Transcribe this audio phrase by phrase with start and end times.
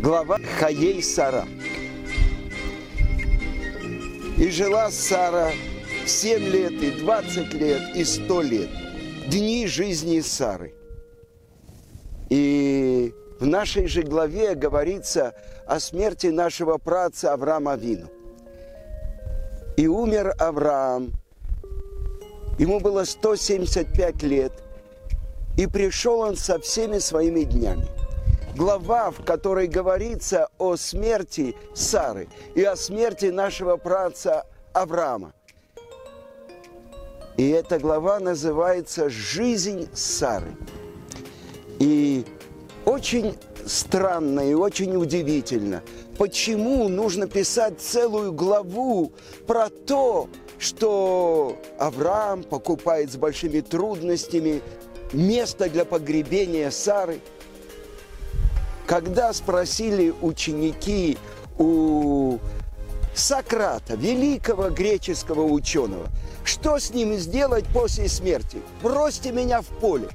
[0.00, 1.44] Глава Хаей Сара.
[4.38, 5.50] И жила Сара
[6.06, 8.68] 7 лет, и 20 лет, и 100 лет.
[9.26, 10.72] Дни жизни Сары.
[12.30, 15.34] И в нашей же главе говорится
[15.66, 18.06] о смерти нашего праца Авраама Вину.
[19.76, 21.10] И умер Авраам.
[22.60, 24.52] Ему было 175 лет.
[25.56, 27.88] И пришел он со всеми своими днями.
[28.58, 32.26] Глава, в которой говорится о смерти Сары
[32.56, 35.32] и о смерти нашего праца Авраама.
[37.36, 40.56] И эта глава называется «Жизнь Сары».
[41.78, 42.26] И
[42.84, 45.84] очень странно и очень удивительно,
[46.18, 49.12] почему нужно писать целую главу
[49.46, 54.62] про то, что Авраам покупает с большими трудностями
[55.12, 57.20] место для погребения Сары.
[58.88, 61.18] Когда спросили ученики
[61.58, 62.38] у
[63.14, 66.06] Сократа, великого греческого ученого,
[66.42, 68.62] что с ним сделать после смерти?
[68.82, 70.08] Бросьте меня в поле.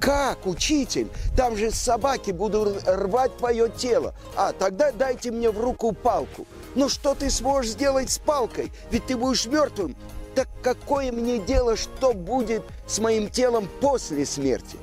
[0.00, 1.08] Как, учитель?
[1.34, 4.14] Там же собаки будут рвать твое тело.
[4.36, 6.46] А, тогда дайте мне в руку палку.
[6.74, 8.70] Ну что ты сможешь сделать с палкой?
[8.90, 9.96] Ведь ты будешь мертвым.
[10.34, 14.76] Так какое мне дело, что будет с моим телом после смерти?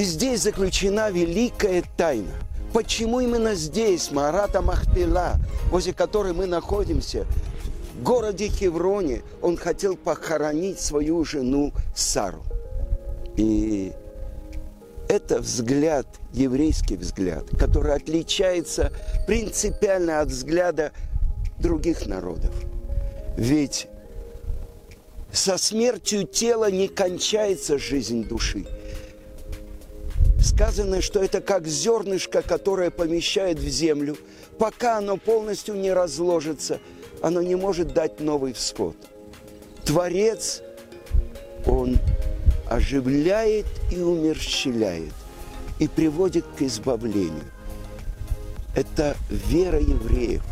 [0.00, 2.32] И здесь заключена великая тайна.
[2.72, 5.36] Почему именно здесь, Марата Махпила,
[5.70, 7.26] возле которой мы находимся,
[7.98, 12.42] в городе Хевроне, он хотел похоронить свою жену Сару?
[13.36, 13.92] И
[15.10, 18.92] это взгляд, еврейский взгляд, который отличается
[19.26, 20.92] принципиально от взгляда
[21.58, 22.54] других народов.
[23.36, 23.86] Ведь
[25.30, 28.64] со смертью тела не кончается жизнь души.
[30.42, 34.16] Сказано, что это как зернышко, которое помещает в землю.
[34.58, 36.80] Пока оно полностью не разложится,
[37.22, 38.96] оно не может дать новый всход.
[39.84, 40.62] Творец,
[41.66, 41.98] он
[42.68, 45.12] оживляет и умерщвляет,
[45.78, 47.50] и приводит к избавлению.
[48.74, 50.42] Это вера евреев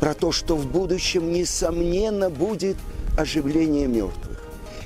[0.00, 2.76] про то, что в будущем, несомненно, будет
[3.16, 4.42] оживление мертвых.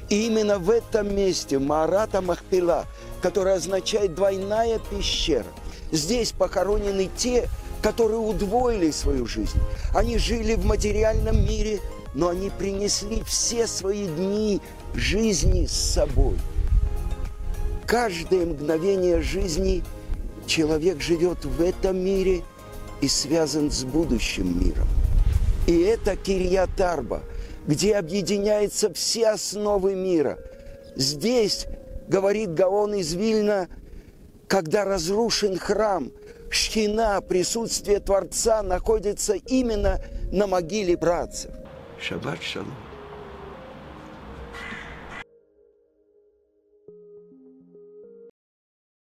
[0.08, 2.86] И именно в этом месте Марата Махпила,
[3.20, 5.46] которая означает двойная пещера,
[5.92, 7.48] здесь похоронены те,
[7.82, 9.58] которые удвоили свою жизнь.
[9.94, 11.80] Они жили в материальном мире,
[12.14, 14.60] но они принесли все свои дни
[14.94, 16.36] жизни с собой.
[17.86, 19.82] Каждое мгновение жизни
[20.46, 22.42] человек живет в этом мире
[23.00, 24.88] и связан с будущим миром.
[25.66, 27.22] И это Кирьятарба,
[27.66, 30.38] где объединяются все основы мира.
[30.96, 31.66] Здесь,
[32.08, 33.68] говорит Гаон из Вильна,
[34.48, 36.10] когда разрушен храм,
[36.50, 40.00] шхина, присутствие Творца находится именно
[40.32, 41.52] на могиле братцев.
[42.00, 42.74] Шаббат шалом.